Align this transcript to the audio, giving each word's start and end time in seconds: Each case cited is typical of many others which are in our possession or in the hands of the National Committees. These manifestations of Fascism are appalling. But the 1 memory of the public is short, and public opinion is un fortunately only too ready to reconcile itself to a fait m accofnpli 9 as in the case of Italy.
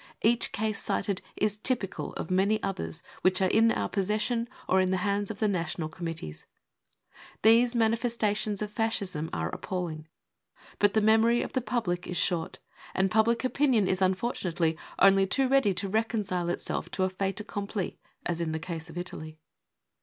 Each 0.23 0.51
case 0.51 0.79
cited 0.79 1.21
is 1.35 1.57
typical 1.57 2.13
of 2.13 2.31
many 2.31 2.57
others 2.63 3.03
which 3.21 3.39
are 3.39 3.49
in 3.51 3.71
our 3.71 3.87
possession 3.87 4.49
or 4.67 4.81
in 4.81 4.89
the 4.89 4.97
hands 5.05 5.29
of 5.29 5.37
the 5.37 5.47
National 5.47 5.89
Committees. 5.89 6.47
These 7.43 7.75
manifestations 7.75 8.63
of 8.63 8.71
Fascism 8.71 9.29
are 9.31 9.49
appalling. 9.53 10.07
But 10.79 10.95
the 10.95 11.01
1 11.01 11.05
memory 11.05 11.41
of 11.43 11.53
the 11.53 11.61
public 11.61 12.07
is 12.07 12.17
short, 12.17 12.57
and 12.95 13.11
public 13.11 13.43
opinion 13.43 13.87
is 13.87 14.01
un 14.01 14.15
fortunately 14.15 14.75
only 14.97 15.27
too 15.27 15.47
ready 15.47 15.71
to 15.75 15.87
reconcile 15.87 16.49
itself 16.49 16.89
to 16.93 17.03
a 17.03 17.07
fait 17.11 17.39
m 17.39 17.45
accofnpli 17.45 17.89
9 17.91 17.97
as 18.25 18.41
in 18.41 18.53
the 18.53 18.57
case 18.59 18.89
of 18.89 18.97
Italy. 18.97 19.37